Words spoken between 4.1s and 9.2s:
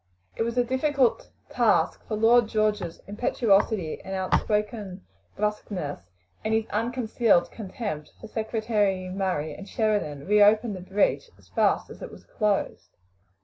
outspoken brusqueness, and his unconcealed contempt for Secretary